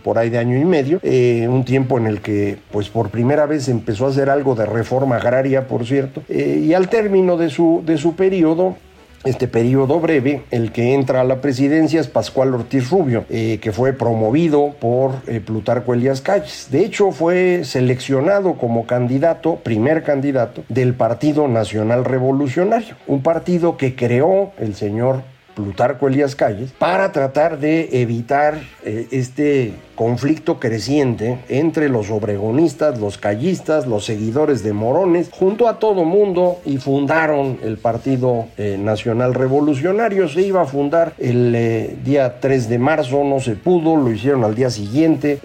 por 0.03 0.19
ahí 0.19 0.31
de 0.31 0.39
año 0.39 0.57
y 0.57 0.65
medio, 0.65 1.01
eh, 1.03 1.47
un 1.49 1.65
tiempo 1.65 1.99
en 1.99 2.07
el 2.07 2.21
que 2.21 2.57
pues 2.71 2.89
por 2.89 3.11
primera 3.11 3.47
vez 3.47 3.69
empezó 3.69 4.07
a 4.07 4.11
hacer 4.11 4.31
algo 4.31 4.55
de 4.55 4.67
reforma 4.67 5.17
agraria, 5.17 5.67
por 5.67 5.87
cierto, 5.87 6.23
eh, 6.29 6.63
y 6.65 6.75
al 6.75 6.89
término 6.89 7.37
de 7.37 7.51
su, 7.51 7.83
de 7.85 7.99
su 7.99 8.15
periodo, 8.15 8.77
este 9.25 9.49
periodo 9.49 10.01
breve, 10.01 10.43
el 10.51 10.73
que 10.73 10.95
entra 10.95 11.21
a 11.21 11.25
la 11.25 11.41
presidencia 11.41 12.01
es 12.01 12.09
Pascual 12.09 12.55
Ortiz 12.55 12.91
Rubio, 12.91 13.25
eh, 13.31 13.59
que 13.61 13.73
fue 13.73 13.93
promovido 13.93 14.75
por 14.81 15.17
Plutarco 15.45 15.95
Elías 15.95 16.21
Calles. 16.21 16.69
De 16.71 16.85
hecho, 16.85 17.11
fue 17.11 17.63
seleccionado 17.65 18.55
como 18.55 18.87
candidato, 18.87 19.57
primer 19.57 20.03
candidato, 20.03 20.65
del 20.69 20.95
Partido 20.95 21.49
Nacional 21.49 22.05
Revolucionario, 22.05 22.97
un 23.07 23.23
partido 23.23 23.77
que 23.77 23.95
creó 23.95 24.53
el 24.59 24.75
señor 24.75 25.23
Plutarco 25.59 26.07
Elías 26.07 26.37
Calles, 26.37 26.71
para 26.71 27.11
tratar 27.11 27.59
de 27.59 27.89
evitar 28.01 28.61
eh, 28.85 29.09
este 29.11 29.73
conflicto 29.97 30.61
creciente 30.61 31.41
entre 31.49 31.89
los 31.89 32.13
obregonistas, 32.13 33.01
los 33.01 33.19
callistas, 33.19 33.85
los 33.89 34.05
seguidores 34.05 34.63
de 34.63 34.73
Morones, 34.73 35.31
junto 35.33 35.67
a 35.67 35.81
todo 35.81 36.05
mundo 36.05 36.61
y 36.65 36.77
fundaron 36.77 37.59
el 37.65 37.77
Partido 37.79 38.47
eh, 38.57 38.79
Nacional 38.79 39.35
Revolucionario. 39.35 40.29
Se 40.29 40.43
iba 40.43 40.63
a 40.63 40.67
fundar 40.67 41.15
el 41.19 41.53
eh, 41.57 41.97
día 42.05 42.39
3 42.39 42.69
de 42.69 42.79
marzo, 42.79 43.25
no 43.25 43.41
se 43.41 43.57
pudo, 43.57 43.97
lo 43.97 44.13
hicieron 44.13 44.45
al 44.45 44.55
día 44.55 44.71
siguiente, 44.71 45.41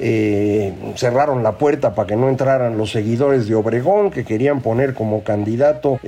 cerraron 0.96 1.42
la 1.42 1.54
puerta 1.54 1.96
para 1.96 2.06
que 2.06 2.16
no 2.16 2.30
entraran 2.30 2.78
los 2.78 2.92
seguidores 2.92 3.48
de 3.48 3.56
Obregón 3.56 4.12
que 4.12 4.24
querían 4.24 4.62
poner 4.62 4.94
como 4.94 5.24
candidato 5.24 6.00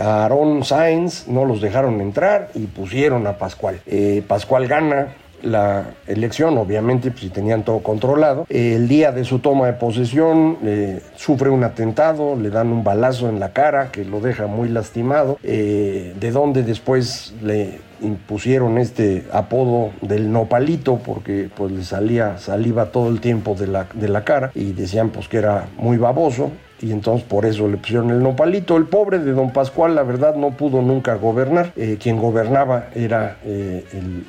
a 0.00 0.22
Aarón 0.22 0.64
Sáenz, 0.64 1.28
no 1.28 1.44
los 1.44 1.60
dejaron 1.60 2.00
entrar 2.00 2.48
y 2.54 2.60
pusieron 2.60 3.25
a 3.26 3.38
Pascual. 3.38 3.80
Pascual 4.26 4.66
gana 4.66 5.14
la 5.42 5.94
elección, 6.06 6.58
obviamente, 6.58 7.10
pues, 7.10 7.22
si 7.22 7.28
tenían 7.30 7.62
todo 7.62 7.80
controlado. 7.80 8.46
el 8.48 8.88
día 8.88 9.12
de 9.12 9.24
su 9.24 9.38
toma 9.38 9.66
de 9.66 9.72
posesión 9.74 10.58
eh, 10.64 11.00
sufre 11.16 11.50
un 11.50 11.64
atentado, 11.64 12.36
le 12.36 12.50
dan 12.50 12.68
un 12.68 12.84
balazo 12.84 13.28
en 13.28 13.40
la 13.40 13.52
cara 13.52 13.90
que 13.90 14.04
lo 14.04 14.20
deja 14.20 14.46
muy 14.46 14.68
lastimado, 14.68 15.38
eh, 15.42 16.14
de 16.18 16.30
donde 16.30 16.62
después 16.62 17.34
le 17.42 17.78
impusieron 18.02 18.76
este 18.76 19.24
apodo 19.32 19.90
del 20.02 20.30
nopalito 20.30 20.96
porque 20.96 21.48
pues 21.54 21.72
le 21.72 21.82
salía 21.82 22.36
saliva 22.36 22.90
todo 22.90 23.08
el 23.08 23.20
tiempo 23.20 23.54
de 23.54 23.68
la, 23.68 23.86
de 23.94 24.08
la 24.08 24.22
cara 24.22 24.50
y 24.54 24.72
decían 24.72 25.08
pues 25.08 25.28
que 25.28 25.38
era 25.38 25.68
muy 25.78 25.96
baboso 25.96 26.50
y 26.80 26.92
entonces 26.92 27.26
por 27.26 27.46
eso 27.46 27.68
le 27.68 27.76
pusieron 27.76 28.10
el 28.10 28.22
nopalito. 28.22 28.76
El 28.76 28.84
pobre 28.84 29.18
de 29.18 29.32
don 29.32 29.52
Pascual, 29.52 29.94
la 29.94 30.02
verdad, 30.02 30.34
no 30.34 30.50
pudo 30.50 30.82
nunca 30.82 31.14
gobernar. 31.14 31.72
Eh, 31.76 31.98
quien 32.00 32.18
gobernaba 32.18 32.88
era 32.94 33.38
el, 33.44 33.84
el 33.92 34.24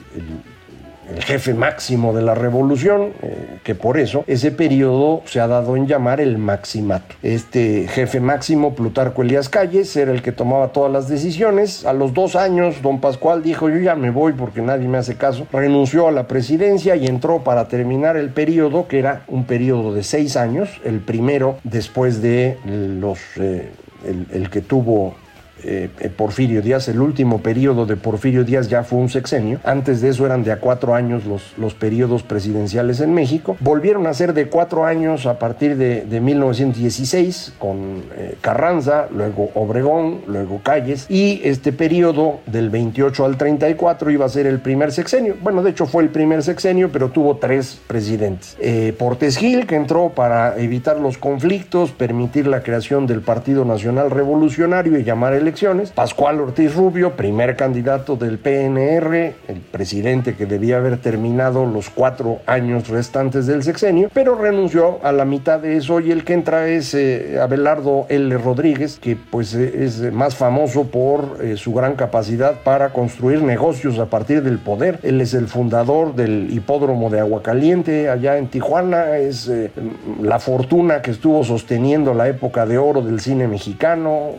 jefe 1.20 1.54
máximo 1.54 2.14
de 2.14 2.22
la 2.22 2.36
revolución, 2.36 3.14
eh, 3.22 3.60
que 3.64 3.76
por 3.76 3.98
eso 3.98 4.24
ese 4.28 4.52
periodo 4.52 5.22
se 5.26 5.40
ha 5.40 5.48
dado 5.48 5.76
en 5.76 5.88
llamar 5.88 6.22
el 6.22 6.38
maximato. 6.38 7.16
Este 7.24 7.88
jefe 7.88 8.20
máximo, 8.20 8.76
Plutarco 8.76 9.22
Elías 9.22 9.50
Calles, 9.50 9.96
era 9.96 10.12
el 10.12 10.22
que 10.22 10.32
tomaba 10.32 10.70
todas 10.70 10.92
las 10.92 11.08
decisiones. 11.08 11.86
A 11.86 11.94
los 11.94 12.14
dos 12.14 12.36
años, 12.36 12.82
don 12.82 13.00
Pascual 13.00 13.44
dijo, 13.44 13.70
yo 13.70 13.78
ya 13.78 13.96
me 13.96 14.10
voy 14.10 14.34
porque 14.34 14.62
nadie 14.62 14.88
me 14.88 14.98
hace 14.98 15.16
caso. 15.16 15.48
Renunció 15.52 16.08
a 16.08 16.12
la 16.12 16.28
presidencia 16.28 16.96
y 16.96 17.08
entró 17.08 17.44
para 17.44 17.68
terminar 17.68 18.18
el 18.18 18.30
periodo, 18.30 18.88
que 18.88 19.00
era 19.00 19.24
un 19.28 19.46
periodo 19.46 19.94
de 19.94 20.04
seis 20.04 20.36
años, 20.36 20.70
el 20.84 21.00
primero 21.00 21.58
después 21.64 22.22
de 22.22 22.58
los... 22.66 23.20
Eh, 23.38 23.72
el 24.06 24.50
que 24.50 24.62
tuvo 24.62 25.16
eh, 25.64 25.90
eh, 26.00 26.10
Porfirio 26.10 26.62
Díaz, 26.62 26.88
el 26.88 27.02
último 27.02 27.42
periodo 27.42 27.86
de 27.86 27.96
Porfirio 27.96 28.44
Díaz 28.44 28.68
ya 28.68 28.84
fue 28.84 29.00
un 29.00 29.10
sexenio, 29.10 29.60
antes 29.64 30.02
de 30.02 30.10
eso 30.10 30.26
eran 30.26 30.44
de 30.44 30.52
a 30.52 30.60
cuatro 30.60 30.94
años 30.94 31.26
los, 31.26 31.54
los 31.58 31.74
periodos 31.74 32.24
presidenciales 32.24 33.00
en 33.02 33.14
México, 33.14 33.58
volvieron 33.60 34.06
a 34.08 34.14
ser 34.14 34.34
de 34.34 34.48
cuatro 34.48 34.86
años 34.86 35.26
a 35.26 35.40
partir 35.40 35.78
de, 35.78 36.18
1916 36.18 37.54
con 37.60 38.04
eh, 38.16 38.36
Carranza, 38.42 39.08
luego 39.12 39.50
Obregón, 39.54 40.22
luego 40.28 40.62
Calles, 40.64 41.06
y 41.10 41.42
este 41.44 41.72
periodo 41.72 42.40
del 42.48 42.70
28 42.70 43.26
al 43.26 43.38
34 43.38 44.12
iba 44.12 44.26
a 44.26 44.30
ser 44.30 44.48
el 44.48 44.60
primer 44.60 44.92
sexenio, 44.92 45.36
bueno 45.42 45.64
de 45.64 45.72
hecho 45.72 45.86
fue 45.86 46.04
el 46.04 46.10
primer 46.10 46.44
sexenio, 46.44 46.92
pero 46.92 47.10
tuvo 47.10 47.38
tres 47.38 47.80
presidentes. 47.88 48.58
Portes 48.98 49.38
Gil, 49.38 49.68
que 49.68 49.76
entró 49.76 50.10
para 50.10 50.58
evitar 50.58 51.00
los 51.00 51.18
conflictos, 51.18 51.92
permitir 51.92 52.48
la 52.48 52.62
creación 52.62 53.08
del 53.08 53.22
Partido 53.22 53.66
Nacional 53.66 54.12
Revolucionario 54.12 54.98
y 55.00 55.04
llamar 55.04 55.34
el 55.34 55.47
elecciones. 55.48 55.92
Pascual 55.92 56.42
Ortiz 56.42 56.76
Rubio, 56.76 57.16
primer 57.16 57.56
candidato 57.56 58.18
del 58.18 58.38
PNR, 58.38 59.34
el 59.48 59.62
presidente 59.72 60.36
que 60.36 60.46
debía 60.46 60.76
haber 60.76 60.98
terminado 60.98 61.66
los 61.66 61.90
cuatro 61.90 62.40
años 62.46 62.90
restantes 62.90 63.48
del 63.48 63.64
sexenio, 63.64 64.10
pero 64.14 64.36
renunció 64.36 65.00
a 65.04 65.14
la 65.14 65.24
mitad 65.24 65.60
de 65.60 65.78
eso 65.78 66.02
y 66.02 66.12
el 66.12 66.26
que 66.26 66.34
entra 66.34 66.68
es 66.68 66.94
eh, 66.94 67.40
Abelardo 67.42 68.08
L. 68.10 68.38
Rodríguez, 68.38 69.00
que 69.00 69.16
pues 69.16 69.54
eh, 69.54 69.86
es 69.86 70.02
más 70.12 70.36
famoso 70.36 70.84
por 70.88 71.38
eh, 71.42 71.56
su 71.56 71.74
gran 71.74 71.96
capacidad 71.96 72.56
para 72.64 72.90
construir 72.90 73.42
negocios 73.42 73.98
a 74.00 74.08
partir 74.08 74.44
del 74.44 74.60
poder. 74.60 75.00
Él 75.04 75.22
es 75.22 75.34
el 75.34 75.48
fundador 75.48 76.14
del 76.14 76.50
hipódromo 76.52 77.10
de 77.10 77.22
Aguacaliente 77.22 78.10
allá 78.10 78.38
en 78.38 78.48
Tijuana, 78.48 79.18
es 79.18 79.50
la 80.22 80.40
fortuna 80.40 81.02
que 81.02 81.12
estuvo 81.12 81.46
sosteniendo 81.46 82.14
la 82.14 82.28
época 82.28 82.66
de 82.66 82.78
oro 82.78 83.02
del 83.02 83.22
cine 83.22 83.48
mexicano, 83.48 84.32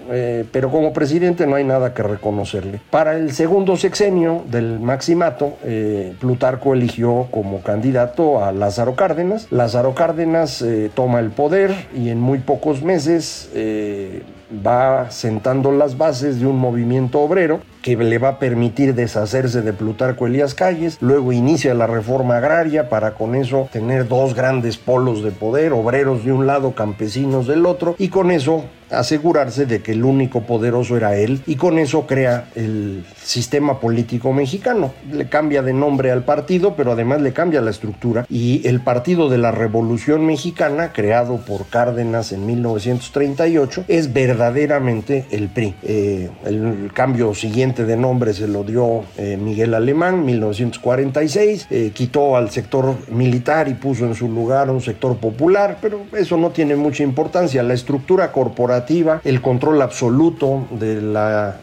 pero 0.52 0.70
como 0.70 0.92
presidente 0.98 1.46
no 1.46 1.54
hay 1.54 1.62
nada 1.62 1.94
que 1.94 2.02
reconocerle. 2.02 2.80
Para 2.90 3.16
el 3.16 3.30
segundo 3.30 3.76
sexenio 3.76 4.42
del 4.50 4.80
Maximato, 4.80 5.52
eh, 5.62 6.12
Plutarco 6.18 6.74
eligió 6.74 7.28
como 7.30 7.60
candidato 7.60 8.44
a 8.44 8.50
Lázaro 8.50 8.96
Cárdenas. 8.96 9.46
Lázaro 9.52 9.94
Cárdenas 9.94 10.60
eh, 10.60 10.90
toma 10.92 11.20
el 11.20 11.30
poder 11.30 11.86
y 11.94 12.08
en 12.08 12.18
muy 12.18 12.40
pocos 12.40 12.82
meses 12.82 13.48
eh, 13.54 14.24
va 14.66 15.08
sentando 15.12 15.70
las 15.70 15.96
bases 15.96 16.40
de 16.40 16.46
un 16.46 16.58
movimiento 16.58 17.20
obrero 17.20 17.60
le 17.96 18.18
va 18.18 18.28
a 18.28 18.38
permitir 18.38 18.94
deshacerse 18.94 19.62
de 19.62 19.72
Plutarco 19.72 20.26
Elías 20.26 20.54
Calles, 20.54 20.98
luego 21.00 21.32
inicia 21.32 21.74
la 21.74 21.86
reforma 21.86 22.36
agraria 22.38 22.88
para 22.88 23.14
con 23.14 23.34
eso 23.34 23.68
tener 23.72 24.08
dos 24.08 24.34
grandes 24.34 24.76
polos 24.76 25.22
de 25.22 25.30
poder, 25.30 25.72
obreros 25.72 26.24
de 26.24 26.32
un 26.32 26.46
lado, 26.46 26.72
campesinos 26.72 27.46
del 27.46 27.66
otro, 27.66 27.94
y 27.98 28.08
con 28.08 28.30
eso 28.30 28.64
asegurarse 28.90 29.66
de 29.66 29.82
que 29.82 29.92
el 29.92 30.04
único 30.04 30.42
poderoso 30.42 30.96
era 30.96 31.16
él 31.16 31.42
y 31.46 31.56
con 31.56 31.78
eso 31.78 32.06
crea 32.06 32.48
el 32.54 33.04
sistema 33.22 33.80
político 33.80 34.32
mexicano. 34.32 34.92
Le 35.10 35.28
cambia 35.28 35.62
de 35.62 35.72
nombre 35.72 36.10
al 36.10 36.24
partido, 36.24 36.74
pero 36.74 36.92
además 36.92 37.20
le 37.20 37.32
cambia 37.32 37.60
la 37.60 37.70
estructura 37.70 38.26
y 38.28 38.66
el 38.66 38.80
Partido 38.80 39.28
de 39.28 39.38
la 39.38 39.50
Revolución 39.50 40.26
Mexicana, 40.26 40.92
creado 40.92 41.38
por 41.38 41.66
Cárdenas 41.66 42.32
en 42.32 42.46
1938, 42.46 43.84
es 43.88 44.12
verdaderamente 44.12 45.26
el 45.30 45.48
PRI. 45.48 45.74
Eh, 45.82 46.30
el 46.44 46.90
cambio 46.94 47.34
siguiente 47.34 47.77
de 47.84 47.96
nombre 47.96 48.32
se 48.34 48.48
lo 48.48 48.64
dio 48.64 49.04
eh, 49.16 49.36
Miguel 49.36 49.74
Alemán, 49.74 50.24
1946, 50.24 51.66
eh, 51.70 51.90
quitó 51.94 52.36
al 52.36 52.50
sector 52.50 52.96
militar 53.10 53.68
y 53.68 53.74
puso 53.74 54.06
en 54.06 54.14
su 54.14 54.28
lugar 54.28 54.70
un 54.70 54.80
sector 54.80 55.16
popular, 55.16 55.78
pero 55.80 56.02
eso 56.16 56.36
no 56.36 56.50
tiene 56.50 56.76
mucha 56.76 57.02
importancia. 57.02 57.62
La 57.62 57.74
estructura 57.74 58.32
corporativa, 58.32 59.20
el 59.24 59.40
control 59.40 59.82
absoluto 59.82 60.66
de 60.78 61.00
la 61.02 61.56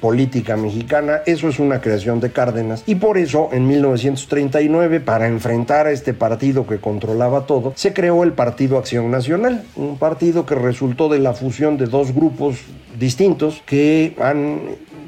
política 0.00 0.56
mexicana, 0.56 1.20
eso 1.26 1.48
es 1.48 1.58
una 1.58 1.80
creación 1.80 2.20
de 2.20 2.30
Cárdenas 2.30 2.82
y 2.86 2.96
por 2.96 3.16
eso 3.16 3.48
en 3.52 3.66
1939 3.66 5.00
para 5.00 5.26
enfrentar 5.26 5.86
a 5.86 5.90
este 5.90 6.12
partido 6.12 6.66
que 6.66 6.78
controlaba 6.78 7.46
todo 7.46 7.72
se 7.74 7.92
creó 7.92 8.22
el 8.22 8.32
Partido 8.32 8.78
Acción 8.78 9.10
Nacional, 9.10 9.64
un 9.76 9.96
partido 9.98 10.44
que 10.44 10.54
resultó 10.54 11.08
de 11.08 11.18
la 11.18 11.32
fusión 11.32 11.78
de 11.78 11.86
dos 11.86 12.14
grupos 12.14 12.58
distintos 12.98 13.62
que 13.66 14.14
han 14.20 14.60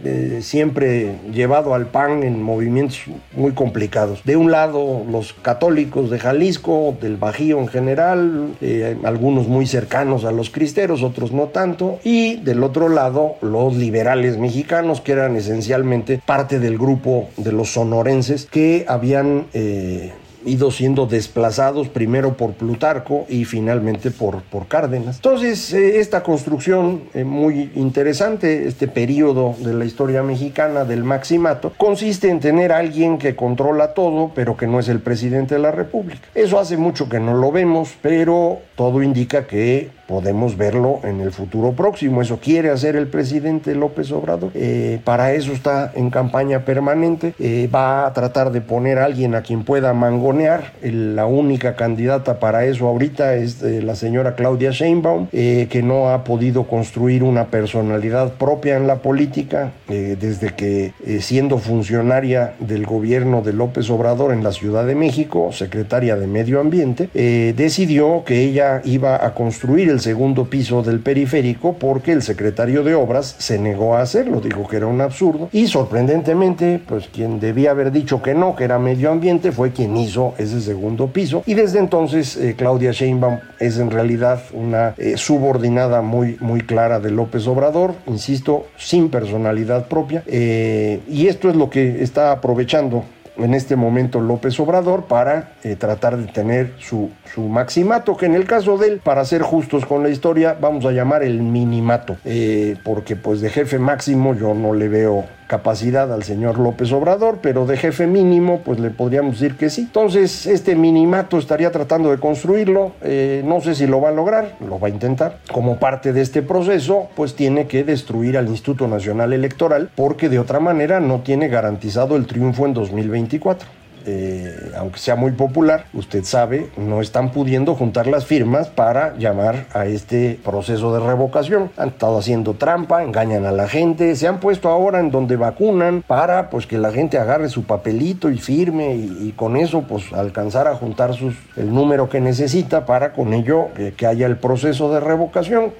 eh, 0.04 0.40
siempre 0.42 1.16
llevado 1.32 1.74
al 1.74 1.86
PAN 1.86 2.22
en 2.22 2.42
movimientos 2.42 3.00
muy 3.32 3.52
complicados. 3.52 4.22
De 4.24 4.36
un 4.36 4.50
lado, 4.50 5.04
los 5.10 5.32
católicos 5.32 6.10
de 6.10 6.18
Jalisco, 6.18 6.96
del 7.00 7.16
Bajío 7.16 7.58
en 7.58 7.68
general, 7.68 8.54
eh, 8.60 8.96
algunos 9.04 9.48
muy 9.48 9.66
cercanos 9.66 10.24
a 10.24 10.32
los 10.32 10.50
cristeros, 10.50 11.02
otros 11.02 11.32
no 11.32 11.44
tanto, 11.44 11.98
y 12.04 12.36
del 12.36 12.62
otro 12.62 12.88
lado, 12.88 13.36
los 13.40 13.76
liberales 13.76 14.38
mexicanos, 14.38 15.00
que 15.00 15.12
eran 15.12 15.36
esencialmente 15.36 16.20
parte 16.24 16.58
del 16.58 16.78
grupo 16.78 17.28
de 17.36 17.52
los 17.52 17.72
sonorenses 17.72 18.46
que 18.46 18.84
habían 18.88 19.46
eh, 19.52 20.12
ido 20.46 20.70
siendo 20.70 21.06
desplazados 21.06 21.88
primero 21.88 22.36
por 22.36 22.54
Plutarco 22.54 23.26
y 23.28 23.44
finalmente 23.44 24.10
por, 24.10 24.42
por 24.42 24.66
Cárdenas. 24.68 25.16
Entonces, 25.16 25.72
eh, 25.74 25.98
esta 26.00 26.22
construcción 26.22 27.02
eh, 27.14 27.24
muy 27.24 27.70
interesante, 27.74 28.66
este 28.66 28.88
periodo 28.88 29.54
de 29.58 29.74
la 29.74 29.84
historia 29.84 30.22
mexicana 30.22 30.84
del 30.84 31.04
maximato, 31.04 31.72
consiste 31.76 32.30
en 32.30 32.40
tener 32.40 32.72
alguien 32.72 33.18
que 33.18 33.36
controla 33.36 33.94
todo, 33.94 34.32
pero 34.34 34.56
que 34.56 34.66
no 34.66 34.80
es 34.80 34.88
el 34.88 35.00
presidente 35.00 35.56
de 35.56 35.60
la 35.60 35.72
República. 35.72 36.28
Eso 36.34 36.58
hace 36.58 36.76
mucho 36.76 37.08
que 37.08 37.20
no 37.20 37.34
lo 37.34 37.52
vemos, 37.52 37.94
pero 38.00 38.60
todo 38.76 39.02
indica 39.02 39.46
que 39.46 39.90
podemos 40.06 40.56
verlo 40.56 41.00
en 41.02 41.20
el 41.20 41.32
futuro 41.32 41.72
próximo. 41.72 42.22
Eso 42.22 42.38
quiere 42.38 42.70
hacer 42.70 42.96
el 42.96 43.08
presidente 43.08 43.74
López 43.74 44.12
Obrador. 44.12 44.50
Eh, 44.54 45.00
para 45.04 45.32
eso 45.32 45.52
está 45.52 45.92
en 45.94 46.10
campaña 46.10 46.64
permanente. 46.64 47.34
Eh, 47.38 47.68
va 47.74 48.06
a 48.06 48.12
tratar 48.12 48.52
de 48.52 48.60
poner 48.60 48.98
a 48.98 49.04
alguien 49.04 49.34
a 49.34 49.42
quien 49.42 49.64
pueda 49.64 49.92
mangonear. 49.92 50.72
la 50.82 51.26
única 51.26 51.74
candidata 51.76 52.38
para 52.38 52.64
eso 52.66 52.86
ahorita 52.86 53.34
es 53.34 53.62
eh, 53.62 53.82
la 53.82 53.94
señora 53.94 54.34
Claudia 54.34 54.70
Sheinbaum, 54.70 55.28
que 55.28 55.82
no 55.82 56.10
ha 56.10 56.24
podido 56.24 56.64
construir 56.64 57.22
una 57.22 57.46
personalidad 57.46 58.34
propia 58.34 58.76
en 58.76 58.86
la 58.86 58.96
política 58.96 59.72
desde 59.88 60.54
que 60.54 60.92
siendo 61.20 61.58
funcionaria 61.58 62.54
del 62.60 62.86
gobierno 62.86 63.42
de 63.42 63.52
López 63.52 63.88
Obrador 63.90 64.32
en 64.32 64.42
la 64.42 64.52
Ciudad 64.52 64.86
de 64.86 64.94
México, 64.94 65.50
secretaria 65.52 66.16
de 66.16 66.26
Medio 66.26 66.60
Ambiente, 66.60 67.08
decidió 67.56 68.24
que 68.24 68.42
ella 68.42 68.80
iba 68.84 69.24
a 69.24 69.34
construir 69.34 69.88
el 69.88 69.95
segundo 70.00 70.44
piso 70.44 70.82
del 70.82 71.00
periférico 71.00 71.74
porque 71.74 72.12
el 72.12 72.22
secretario 72.22 72.82
de 72.82 72.94
Obras 72.94 73.36
se 73.38 73.58
negó 73.58 73.96
a 73.96 74.02
hacerlo, 74.02 74.40
dijo 74.40 74.66
que 74.66 74.76
era 74.76 74.86
un 74.86 75.00
absurdo 75.00 75.48
y 75.52 75.66
sorprendentemente, 75.66 76.80
pues 76.86 77.08
quien 77.08 77.40
debía 77.40 77.70
haber 77.70 77.92
dicho 77.92 78.22
que 78.22 78.34
no, 78.34 78.56
que 78.56 78.64
era 78.64 78.78
medio 78.78 79.10
ambiente, 79.10 79.52
fue 79.52 79.72
quien 79.72 79.96
hizo 79.96 80.34
ese 80.38 80.60
segundo 80.60 81.08
piso 81.08 81.42
y 81.46 81.54
desde 81.54 81.78
entonces 81.78 82.36
eh, 82.36 82.54
Claudia 82.56 82.92
Sheinbaum 82.92 83.38
es 83.58 83.78
en 83.78 83.90
realidad 83.90 84.42
una 84.52 84.94
eh, 84.98 85.16
subordinada 85.16 86.02
muy, 86.02 86.36
muy 86.40 86.60
clara 86.60 87.00
de 87.00 87.10
López 87.10 87.46
Obrador, 87.46 87.94
insisto, 88.06 88.66
sin 88.76 89.08
personalidad 89.08 89.88
propia 89.88 90.22
eh, 90.26 91.00
y 91.08 91.28
esto 91.28 91.48
es 91.48 91.56
lo 91.56 91.70
que 91.70 92.02
está 92.02 92.32
aprovechando 92.32 93.04
en 93.38 93.54
este 93.54 93.76
momento 93.76 94.20
López 94.20 94.58
Obrador 94.60 95.04
para 95.04 95.52
eh, 95.62 95.76
tratar 95.76 96.16
de 96.16 96.26
tener 96.26 96.74
su, 96.78 97.10
su, 97.34 97.42
maximato, 97.42 98.16
que 98.16 98.26
en 98.26 98.34
el 98.34 98.44
caso 98.44 98.78
de 98.78 98.88
él, 98.88 99.00
para 99.02 99.24
ser 99.24 99.42
justos 99.42 99.86
con 99.86 100.02
la 100.02 100.08
historia, 100.08 100.56
vamos 100.60 100.84
a 100.86 100.92
llamar 100.92 101.22
el 101.22 101.42
minimato, 101.42 102.16
eh, 102.24 102.76
porque 102.84 103.16
pues 103.16 103.40
de 103.40 103.50
jefe 103.50 103.78
máximo 103.78 104.34
yo 104.34 104.54
no 104.54 104.74
le 104.74 104.88
veo 104.88 105.24
capacidad 105.46 106.12
al 106.12 106.22
señor 106.22 106.58
López 106.58 106.92
Obrador, 106.92 107.38
pero 107.40 107.66
de 107.66 107.76
jefe 107.76 108.06
mínimo, 108.06 108.60
pues 108.64 108.80
le 108.80 108.90
podríamos 108.90 109.38
decir 109.40 109.56
que 109.56 109.70
sí. 109.70 109.82
Entonces, 109.82 110.46
este 110.46 110.74
minimato 110.74 111.38
estaría 111.38 111.70
tratando 111.70 112.10
de 112.10 112.18
construirlo, 112.18 112.92
eh, 113.02 113.42
no 113.44 113.60
sé 113.60 113.74
si 113.74 113.86
lo 113.86 114.00
va 114.00 114.10
a 114.10 114.12
lograr, 114.12 114.56
lo 114.66 114.78
va 114.78 114.88
a 114.88 114.90
intentar. 114.90 115.38
Como 115.52 115.78
parte 115.78 116.12
de 116.12 116.22
este 116.22 116.42
proceso, 116.42 117.08
pues 117.14 117.34
tiene 117.34 117.66
que 117.66 117.84
destruir 117.84 118.36
al 118.36 118.48
Instituto 118.48 118.88
Nacional 118.88 119.32
Electoral, 119.32 119.90
porque 119.94 120.28
de 120.28 120.38
otra 120.38 120.60
manera 120.60 121.00
no 121.00 121.20
tiene 121.20 121.48
garantizado 121.48 122.16
el 122.16 122.26
triunfo 122.26 122.66
en 122.66 122.74
2024. 122.74 123.85
Eh, 124.08 124.72
aunque 124.76 125.00
sea 125.00 125.16
muy 125.16 125.32
popular, 125.32 125.86
usted 125.92 126.22
sabe, 126.22 126.70
no 126.76 127.00
están 127.00 127.32
pudiendo 127.32 127.74
juntar 127.74 128.06
las 128.06 128.24
firmas 128.24 128.68
para 128.68 129.16
llamar 129.16 129.66
a 129.74 129.86
este 129.86 130.38
proceso 130.44 130.94
de 130.94 131.00
revocación. 131.00 131.70
Han 131.76 131.88
estado 131.88 132.18
haciendo 132.18 132.54
trampa, 132.54 133.02
engañan 133.02 133.44
a 133.46 133.52
la 133.52 133.68
gente, 133.68 134.14
se 134.14 134.28
han 134.28 134.38
puesto 134.38 134.68
ahora 134.68 135.00
en 135.00 135.10
donde 135.10 135.36
vacunan 135.36 136.04
para 136.06 136.50
pues 136.50 136.66
que 136.66 136.78
la 136.78 136.92
gente 136.92 137.18
agarre 137.18 137.48
su 137.48 137.64
papelito 137.64 138.30
y 138.30 138.38
firme 138.38 138.94
y, 138.94 139.34
con 139.36 139.56
eso 139.56 139.82
pues 139.82 140.12
alcanzar 140.12 140.68
a 140.68 140.76
juntar 140.76 141.14
sus, 141.14 141.34
el 141.56 141.74
número 141.74 142.08
que 142.08 142.20
necesita 142.20 142.86
para 142.86 143.12
con 143.12 143.34
ello 143.34 143.66
eh, 143.76 143.92
que 143.96 144.06
haya 144.06 144.26
el 144.26 144.36
proceso 144.36 144.92
de 144.92 145.00
revocación 145.00 145.72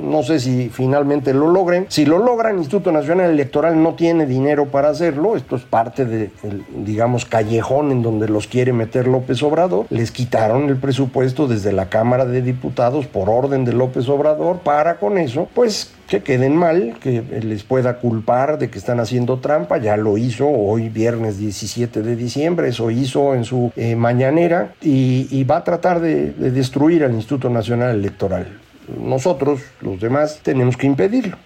no 0.00 0.22
sé 0.22 0.40
si 0.40 0.68
finalmente 0.68 1.32
lo 1.34 1.48
logren. 1.48 1.86
Si 1.88 2.04
lo 2.04 2.18
logran, 2.18 2.54
el 2.54 2.58
Instituto 2.58 2.92
Nacional 2.92 3.30
Electoral 3.30 3.82
no 3.82 3.94
tiene 3.94 4.26
dinero 4.26 4.66
para 4.66 4.90
hacerlo. 4.90 5.36
Esto 5.36 5.56
es 5.56 5.62
parte 5.62 6.04
del, 6.04 6.30
digamos, 6.84 7.24
callejón 7.24 7.90
en 7.90 8.02
donde 8.02 8.28
los 8.28 8.46
quiere 8.46 8.72
meter 8.72 9.06
López 9.06 9.42
Obrador. 9.42 9.86
Les 9.90 10.10
quitaron 10.10 10.68
el 10.68 10.76
presupuesto 10.76 11.46
desde 11.46 11.72
la 11.72 11.88
Cámara 11.88 12.24
de 12.24 12.42
Diputados 12.42 13.06
por 13.06 13.28
orden 13.28 13.64
de 13.64 13.72
López 13.72 14.08
Obrador 14.08 14.58
para 14.60 14.96
con 14.98 15.18
eso, 15.18 15.48
pues 15.54 15.92
que 16.06 16.22
queden 16.22 16.56
mal, 16.56 16.96
que 17.00 17.20
les 17.20 17.64
pueda 17.64 17.98
culpar 17.98 18.58
de 18.58 18.70
que 18.70 18.78
están 18.78 19.00
haciendo 19.00 19.38
trampa, 19.40 19.78
ya 19.78 19.96
lo 19.96 20.16
hizo 20.18 20.48
hoy 20.48 20.88
viernes 20.88 21.38
17 21.38 22.02
de 22.02 22.16
diciembre, 22.16 22.68
eso 22.68 22.90
hizo 22.90 23.34
en 23.34 23.44
su 23.44 23.72
eh, 23.76 23.96
mañanera 23.96 24.72
y, 24.80 25.26
y, 25.30 25.44
va 25.44 25.58
a 25.58 25.64
tratar 25.64 26.00
de, 26.00 26.30
de 26.32 26.50
destruir 26.52 27.02
al 27.02 27.12
Instituto 27.12 27.50
Nacional 27.50 27.96
Electoral 27.96 28.46
nosotros, 28.88 29.60
los 29.80 30.00
demás, 30.00 30.40
tenemos 30.42 30.76
que 30.76 30.86
impedirlo. 30.86 31.36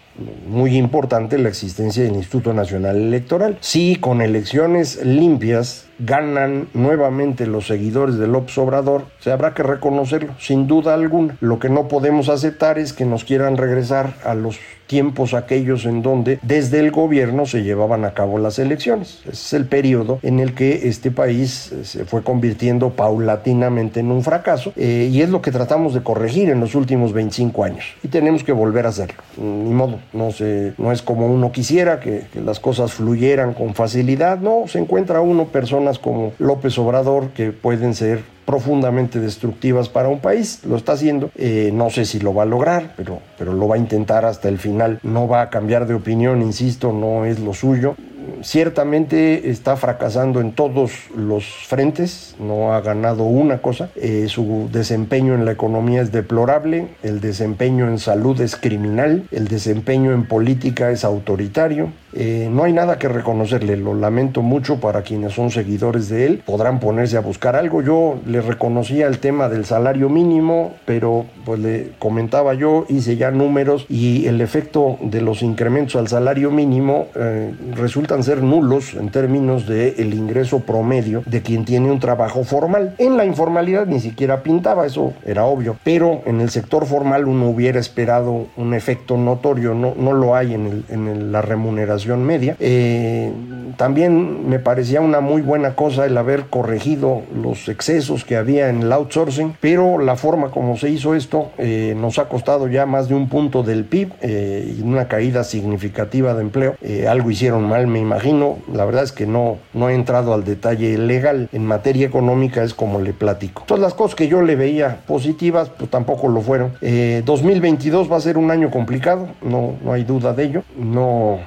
Muy 0.48 0.76
importante 0.76 1.38
la 1.38 1.48
existencia 1.48 2.02
del 2.02 2.14
Instituto 2.14 2.52
Nacional 2.52 2.96
Electoral. 2.96 3.56
Si 3.60 3.96
con 3.96 4.20
elecciones 4.20 5.04
limpias 5.04 5.86
ganan 6.00 6.68
nuevamente 6.74 7.46
los 7.46 7.66
seguidores 7.66 8.16
de 8.16 8.26
López 8.26 8.56
Obrador, 8.58 9.04
se 9.20 9.32
habrá 9.32 9.54
que 9.54 9.62
reconocerlo, 9.62 10.34
sin 10.38 10.66
duda 10.66 10.94
alguna. 10.94 11.36
Lo 11.40 11.58
que 11.58 11.68
no 11.68 11.88
podemos 11.88 12.28
aceptar 12.28 12.78
es 12.78 12.92
que 12.92 13.04
nos 13.04 13.24
quieran 13.24 13.56
regresar 13.56 14.14
a 14.24 14.34
los 14.34 14.58
tiempos 14.90 15.34
aquellos 15.34 15.86
en 15.86 16.02
donde 16.02 16.40
desde 16.42 16.80
el 16.80 16.90
gobierno 16.90 17.46
se 17.46 17.62
llevaban 17.62 18.04
a 18.04 18.12
cabo 18.12 18.38
las 18.38 18.58
elecciones. 18.58 19.20
Ese 19.22 19.30
es 19.30 19.52
el 19.52 19.66
periodo 19.66 20.18
en 20.22 20.40
el 20.40 20.52
que 20.52 20.88
este 20.88 21.12
país 21.12 21.72
se 21.84 22.04
fue 22.04 22.24
convirtiendo 22.24 22.90
paulatinamente 22.90 24.00
en 24.00 24.10
un 24.10 24.24
fracaso 24.24 24.72
eh, 24.74 25.08
y 25.12 25.22
es 25.22 25.28
lo 25.28 25.42
que 25.42 25.52
tratamos 25.52 25.94
de 25.94 26.02
corregir 26.02 26.50
en 26.50 26.58
los 26.58 26.74
últimos 26.74 27.12
25 27.12 27.62
años 27.62 27.84
y 28.02 28.08
tenemos 28.08 28.42
que 28.42 28.50
volver 28.50 28.86
a 28.86 28.88
hacerlo. 28.88 29.22
Ni 29.36 29.72
modo, 29.72 30.00
no, 30.12 30.32
se, 30.32 30.72
no 30.76 30.90
es 30.90 31.02
como 31.02 31.26
uno 31.28 31.52
quisiera 31.52 32.00
que, 32.00 32.24
que 32.32 32.40
las 32.40 32.58
cosas 32.58 32.92
fluyeran 32.92 33.54
con 33.54 33.74
facilidad, 33.74 34.38
no, 34.38 34.64
se 34.66 34.80
encuentra 34.80 35.20
uno 35.20 35.44
personas 35.44 35.89
como 35.98 36.32
López 36.38 36.78
Obrador 36.78 37.30
que 37.30 37.52
pueden 37.52 37.94
ser 37.94 38.22
profundamente 38.44 39.20
destructivas 39.20 39.88
para 39.88 40.08
un 40.08 40.20
país. 40.20 40.60
Lo 40.64 40.76
está 40.76 40.92
haciendo. 40.92 41.30
Eh, 41.36 41.70
no 41.72 41.90
sé 41.90 42.04
si 42.04 42.18
lo 42.18 42.34
va 42.34 42.42
a 42.42 42.46
lograr, 42.46 42.94
pero, 42.96 43.20
pero 43.38 43.52
lo 43.52 43.68
va 43.68 43.76
a 43.76 43.78
intentar 43.78 44.24
hasta 44.24 44.48
el 44.48 44.58
final. 44.58 44.98
No 45.02 45.28
va 45.28 45.42
a 45.42 45.50
cambiar 45.50 45.86
de 45.86 45.94
opinión, 45.94 46.42
insisto, 46.42 46.92
no 46.92 47.24
es 47.24 47.38
lo 47.38 47.54
suyo 47.54 47.94
ciertamente 48.42 49.50
está 49.50 49.76
fracasando 49.76 50.40
en 50.40 50.52
todos 50.52 50.92
los 51.16 51.44
frentes, 51.44 52.36
no 52.38 52.72
ha 52.72 52.80
ganado 52.80 53.24
una 53.24 53.62
cosa, 53.62 53.90
eh, 53.96 54.26
su 54.28 54.68
desempeño 54.72 55.34
en 55.34 55.44
la 55.44 55.52
economía 55.52 56.02
es 56.02 56.12
deplorable, 56.12 56.88
el 57.02 57.20
desempeño 57.20 57.88
en 57.88 57.98
salud 57.98 58.40
es 58.40 58.56
criminal, 58.56 59.24
el 59.30 59.48
desempeño 59.48 60.12
en 60.12 60.26
política 60.26 60.90
es 60.90 61.04
autoritario, 61.04 61.92
eh, 62.12 62.48
no 62.50 62.64
hay 62.64 62.72
nada 62.72 62.98
que 62.98 63.08
reconocerle, 63.08 63.76
lo 63.76 63.94
lamento 63.94 64.42
mucho 64.42 64.80
para 64.80 65.02
quienes 65.02 65.32
son 65.34 65.50
seguidores 65.50 66.08
de 66.08 66.26
él, 66.26 66.42
podrán 66.44 66.80
ponerse 66.80 67.16
a 67.16 67.20
buscar 67.20 67.56
algo, 67.56 67.82
yo 67.82 68.18
le 68.26 68.40
reconocía 68.40 69.06
el 69.06 69.18
tema 69.18 69.48
del 69.48 69.64
salario 69.64 70.08
mínimo, 70.08 70.74
pero 70.86 71.26
pues 71.44 71.60
le 71.60 71.92
comentaba 71.98 72.54
yo, 72.54 72.86
hice 72.88 73.16
ya 73.16 73.30
números 73.30 73.86
y 73.88 74.26
el 74.26 74.40
efecto 74.40 74.98
de 75.00 75.20
los 75.20 75.42
incrementos 75.42 75.96
al 75.96 76.08
salario 76.08 76.50
mínimo 76.50 77.06
eh, 77.14 77.54
resultan 77.74 78.19
ser 78.22 78.42
nulos 78.42 78.94
en 78.94 79.10
términos 79.10 79.66
del 79.66 79.94
el 79.98 80.14
ingreso 80.14 80.60
promedio 80.60 81.22
de 81.26 81.42
quien 81.42 81.64
tiene 81.64 81.90
un 81.90 82.00
trabajo 82.00 82.44
formal. 82.44 82.94
En 82.98 83.16
la 83.16 83.24
informalidad 83.24 83.86
ni 83.86 84.00
siquiera 84.00 84.42
pintaba, 84.42 84.86
eso 84.86 85.12
era 85.24 85.44
obvio, 85.44 85.76
pero 85.84 86.22
en 86.26 86.40
el 86.40 86.50
sector 86.50 86.86
formal 86.86 87.26
uno 87.26 87.48
hubiera 87.48 87.80
esperado 87.80 88.46
un 88.56 88.74
efecto 88.74 89.16
notorio, 89.16 89.74
no, 89.74 89.94
no 89.96 90.12
lo 90.12 90.34
hay 90.34 90.54
en, 90.54 91.32
la 91.32 91.42
remuneración 91.42 92.24
media. 92.24 92.56
Eh, 92.60 93.32
también 93.76 94.48
me 94.48 94.58
parecía 94.58 95.00
una 95.00 95.20
muy 95.20 95.42
buena 95.42 95.74
cosa 95.74 96.06
el 96.06 96.16
haber 96.16 96.46
corregido 96.46 97.22
los 97.34 97.68
excesos 97.68 98.24
que 98.24 98.36
había 98.36 98.68
en 98.68 98.82
el 98.82 98.92
outsourcing, 98.92 99.54
pero 99.60 99.98
la 99.98 100.16
forma 100.16 100.50
como 100.50 100.76
se 100.76 100.90
hizo 100.90 101.14
esto 101.14 101.50
eh, 101.58 101.94
nos 101.96 102.18
ha 102.18 102.28
costado 102.28 102.68
ya 102.68 102.86
más 102.86 103.08
de 103.08 103.14
un 103.14 103.28
punto 103.28 103.62
del 103.62 103.84
PIB 103.84 104.12
eh, 104.20 104.74
y 104.78 104.82
una 104.82 105.08
caída 105.08 105.44
significativa 105.44 106.34
de 106.34 106.42
empleo. 106.42 106.76
Algo 107.08 107.30
hicieron 107.30 107.68
mal, 107.68 107.86
me 107.86 107.99
imagino. 108.00 108.58
La 108.72 108.84
verdad 108.84 109.04
es 109.04 109.12
que 109.12 109.26
no, 109.26 109.58
no 109.74 109.88
he 109.88 109.94
entrado 109.94 110.34
al 110.34 110.44
detalle 110.44 110.98
legal. 110.98 111.48
En 111.52 111.66
materia 111.66 112.06
económica 112.06 112.62
es 112.62 112.74
como 112.74 113.00
le 113.00 113.12
platico. 113.12 113.64
Todas 113.66 113.82
las 113.82 113.94
cosas 113.94 114.14
que 114.14 114.28
yo 114.28 114.42
le 114.42 114.56
veía 114.56 115.00
positivas, 115.06 115.70
pues 115.70 115.90
tampoco 115.90 116.28
lo 116.28 116.40
fueron. 116.40 116.72
2022 116.80 118.10
va 118.10 118.16
a 118.16 118.20
ser 118.20 118.38
un 118.38 118.50
año 118.50 118.70
complicado, 118.70 119.28
no, 119.42 119.74
no 119.84 119.92
hay 119.92 120.04
duda 120.04 120.32
de 120.32 120.44
ello. 120.44 120.62
No 120.76 121.38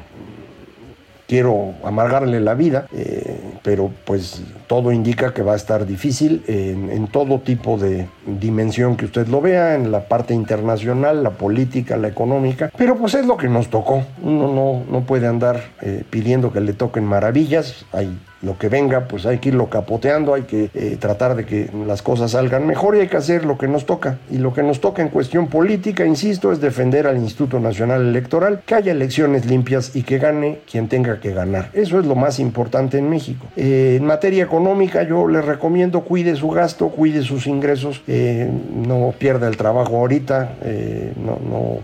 quiero 1.28 1.74
amargarle 1.84 2.40
la 2.40 2.54
vida, 2.54 2.88
eh, 2.94 3.40
pero 3.64 3.92
pues 4.06 4.44
todo 4.68 4.92
indica 4.92 5.34
que 5.34 5.42
va 5.42 5.54
a 5.54 5.56
estar 5.56 5.86
difícil 5.86 6.44
en, 6.48 7.08
todo 7.08 7.40
tipo 7.40 7.78
de 7.78 8.08
dimensión 8.26 8.96
que 8.96 9.06
usted 9.06 9.28
lo 9.28 9.42
vea, 9.42 9.76
en 9.76 9.92
la 9.92 10.08
parte 10.08 10.34
internacional, 10.34 11.24
la 11.24 11.32
política, 11.32 11.98
la 11.98 12.08
económica, 12.08 12.72
pero 12.78 12.96
pues 12.98 13.16
es 13.16 13.26
lo 13.26 13.38
que 13.38 13.50
nos 13.50 13.70
tocó. 13.70 14.04
Uno 14.22 14.54
no, 14.54 14.84
no 14.90 15.06
puede 15.06 15.28
andar 15.28 15.62
eh, 15.82 16.04
pidiendo 16.10 16.52
que 16.52 16.62
le 16.62 16.74
toquen 16.74 17.06
maravillas, 17.06 17.86
hay 17.92 18.18
lo 18.44 18.58
que 18.58 18.70
venga, 18.70 19.08
pues 19.08 19.26
hay 19.26 19.40
que 19.40 19.50
irlo 19.50 19.70
capoteando, 19.70 20.34
hay 20.34 20.44
que 20.44 20.70
eh, 20.74 20.98
tratar 21.00 21.36
de 21.36 21.46
que 21.46 21.70
las 21.88 22.02
cosas 22.02 22.32
salgan 22.32 22.68
mejor 22.68 22.96
y 22.96 23.00
hay 23.00 23.08
que 23.08 23.18
hacer 23.18 23.46
lo 23.46 23.58
que 23.58 23.68
nos 23.68 23.86
toca. 23.86 24.20
Y 24.30 24.38
lo 24.38 24.54
que 24.54 24.62
nos 24.64 24.82
toca 24.82 25.02
en 25.02 25.10
cuestión 25.10 25.48
política, 25.48 26.06
insisto, 26.06 26.52
es 26.52 26.60
defender 26.60 27.08
al 27.08 27.18
Instituto 27.18 27.60
Nacional 27.60 28.02
Electoral, 28.02 28.62
que 28.66 28.76
haya 28.76 28.92
elecciones 28.92 29.46
limpias 29.46 29.96
y 29.96 30.04
que 30.04 30.20
gane 30.20 30.60
quien 30.70 30.90
tenga 30.90 31.20
que 31.20 31.34
ganar. 31.34 31.70
Eso 31.74 32.00
es 32.00 32.06
lo 32.06 32.16
más 32.16 32.40
importante 32.40 32.98
en 32.98 33.10
México. 33.10 33.48
Eh, 33.56 33.96
en 33.98 34.06
materia 34.06 34.44
económica, 34.44 35.04
yo 35.04 35.28
le 35.28 35.42
recomiendo 35.42 36.02
cuide 36.02 36.36
su 36.36 36.50
gasto, 36.50 36.90
cuide 36.90 37.22
sus 37.22 37.48
ingresos, 37.48 38.02
eh, 38.16 38.48
no 38.48 39.12
pierda 39.18 39.48
el 39.48 39.58
trabajo 39.58 39.98
ahorita, 39.98 40.58
eh, 40.62 41.14
no, 41.16 41.40
no, 41.50 41.80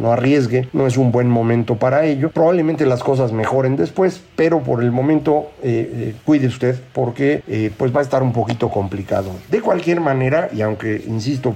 no 0.00 0.12
arriesgue, 0.12 0.68
no 0.72 0.86
es 0.86 0.96
un 0.96 1.10
buen 1.10 1.28
momento 1.28 1.74
para 1.74 2.04
ello. 2.04 2.30
Probablemente 2.30 2.86
las 2.86 3.02
cosas 3.02 3.32
mejoren 3.32 3.74
después, 3.74 4.22
pero 4.36 4.60
por 4.62 4.80
el 4.80 4.92
momento 4.92 5.50
eh, 5.60 6.14
cuide 6.24 6.46
usted 6.46 6.78
porque 6.92 7.72
pues 7.76 7.92
va 7.92 7.98
a 7.98 8.02
estar 8.04 8.22
un 8.22 8.32
poquito 8.32 8.68
complicado. 8.68 9.30
De 9.50 9.60
cualquier 9.60 10.00
manera, 10.00 10.48
y 10.54 10.60
aunque 10.60 11.02
insisto, 11.04 11.52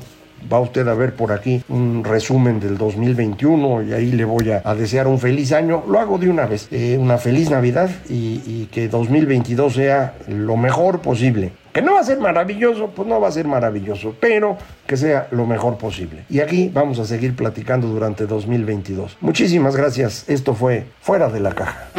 va 0.53 0.59
usted 0.59 0.89
a 0.89 0.95
ver 0.95 1.15
por 1.15 1.31
aquí 1.31 1.62
un 1.69 2.03
resumen 2.03 2.59
del 2.59 2.79
2021 2.79 3.85
y 3.85 3.93
ahí 3.93 4.11
le 4.11 4.25
voy 4.25 4.51
a, 4.51 4.75
desear 4.75 5.07
un 5.07 5.21
feliz 5.21 5.53
año. 5.53 5.85
Lo 5.89 6.01
hago 6.01 6.19
de 6.19 6.29
una 6.29 6.47
vez, 6.47 6.69
una 6.99 7.19
feliz 7.19 7.49
Navidad 7.49 7.91
y, 8.09 8.67
que 8.73 8.89
2022 8.89 9.73
sea 9.73 10.15
lo 10.27 10.57
mejor 10.57 11.01
posible. 11.01 11.53
Que 11.77 11.83
no 11.83 11.93
va 11.93 12.01
a 12.01 12.05
ser 12.05 12.19
maravilloso, 12.19 12.87
pues 12.87 13.07
no 13.07 13.21
va 13.21 13.29
a 13.29 13.31
ser 13.31 13.47
maravilloso, 13.47 14.15
pero 14.19 14.57
que 14.87 14.97
sea 14.97 15.29
lo 15.31 15.45
mejor 15.45 15.77
posible. 15.77 16.25
Y 16.31 16.41
aquí 16.41 16.71
vamos 16.73 16.99
a 16.99 17.05
seguir 17.05 17.37
platicando 17.37 17.87
durante 17.87 18.25
2022. 18.25 19.19
Muchísimas 19.21 19.77
gracias. 19.77 20.27
Esto 20.27 20.55
fue 20.55 20.87
Fuera 21.03 21.29
de 21.29 21.41
la 21.41 21.53
Caja. 21.53 21.91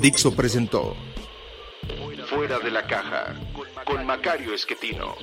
Dixo 0.00 0.34
presentó 0.34 0.96
Fuera 2.28 2.58
de 2.58 2.70
la 2.70 2.86
caja 2.86 3.34
con 3.84 4.04
Macario 4.04 4.52
Esquetino. 4.52 5.14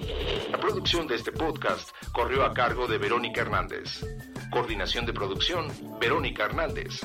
La 0.52 0.58
producción 0.60 1.06
de 1.08 1.16
este 1.16 1.32
podcast 1.32 1.90
corrió 2.12 2.44
a 2.44 2.54
cargo 2.54 2.88
de 2.88 2.98
Verónica 2.98 3.42
Hernández. 3.42 4.04
Coordinación 4.52 5.06
de 5.06 5.14
producción, 5.14 5.68
Verónica 6.00 6.46
Hernández. 6.46 7.02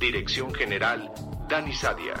Dirección 0.00 0.54
general, 0.54 1.12
Dani 1.48 1.74
Sadia. 1.74 2.14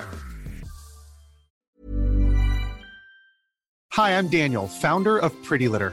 Hi, 3.96 4.12
I'm 4.12 4.28
Daniel, 4.28 4.68
founder 4.68 5.18
of 5.18 5.32
Pretty 5.42 5.68
Litter. 5.68 5.92